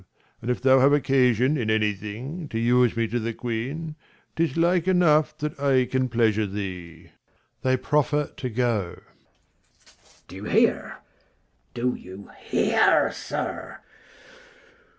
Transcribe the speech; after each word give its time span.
Why 0.39 0.47
then 0.47 0.55
farewell: 0.55 0.55
and 0.55 0.57
if 0.57 0.61
thou 0.63 0.79
have 0.79 0.93
occasion 0.93 1.57
In 1.57 1.69
any 1.69 1.93
thing, 1.93 2.47
to 2.49 2.57
use 2.57 2.97
me 2.97 3.07
to 3.09 3.19
the 3.19 3.35
queen, 3.35 3.95
'Tis 4.35 4.57
like 4.57 4.87
enough 4.87 5.37
that 5.37 5.59
I 5.59 5.85
can 5.85 6.09
pleasure 6.09 6.47
thee. 6.47 7.11
[They 7.61 7.77
proffer 7.77 8.31
to 8.35 8.49
go. 8.49 8.99
Mess. 9.05 10.23
Do 10.27 10.37
you 10.37 10.45
hear, 10.45 10.97
do 11.75 11.93
you 11.93 12.31
hear, 12.49 13.11
sir 13.11 13.77